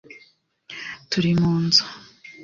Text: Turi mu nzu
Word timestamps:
Turi 1.09 1.31
mu 1.39 1.53
nzu 1.65 1.83